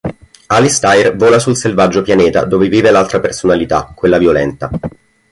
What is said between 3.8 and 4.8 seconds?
quella violenta.